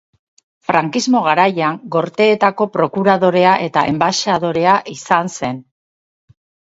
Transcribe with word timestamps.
Frankismo 0.69 1.19
garaian, 1.25 1.77
Gorteetako 1.95 2.67
prokuradorea 2.77 3.51
eta 3.67 3.87
enbaxadorea 3.93 4.75
izan 4.97 5.31
zen. 5.39 5.61